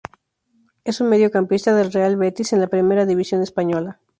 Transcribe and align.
Es 0.83 0.99
un 0.99 1.09
mediocampista 1.09 1.75
del 1.75 1.91
Real 1.93 2.17
Betis 2.17 2.53
en 2.53 2.59
la 2.59 2.65
primera 2.65 3.05
división 3.05 3.43
española. 3.43 3.99